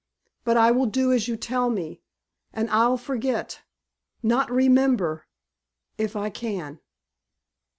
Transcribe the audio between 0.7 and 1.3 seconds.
will do as